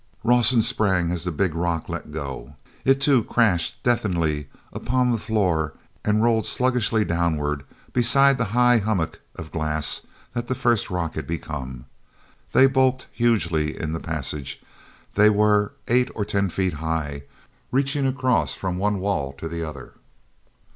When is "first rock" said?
10.55-11.13